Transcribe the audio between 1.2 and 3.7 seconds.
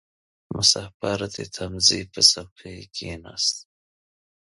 د تمځي پر څوکۍ کښېناست.